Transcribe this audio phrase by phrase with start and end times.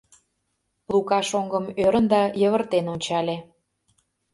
[0.91, 3.35] Лука шоҥгым ӧрын да йывыртен ончале.